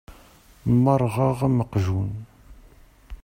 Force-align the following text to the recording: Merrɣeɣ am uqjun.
Merrɣeɣ 0.83 1.37
am 1.47 1.57
uqjun. 1.63 2.11